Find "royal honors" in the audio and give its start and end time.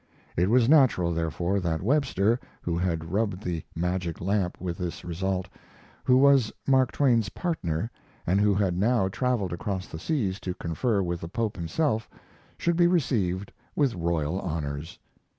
13.93-14.97